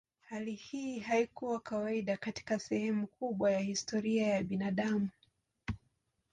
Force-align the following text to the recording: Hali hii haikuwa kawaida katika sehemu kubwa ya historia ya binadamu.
Hali 0.21 0.53
hii 0.55 0.99
haikuwa 0.99 1.59
kawaida 1.59 2.17
katika 2.17 2.59
sehemu 2.59 3.07
kubwa 3.07 3.51
ya 3.51 3.59
historia 3.59 4.27
ya 4.27 4.43
binadamu. 4.43 5.09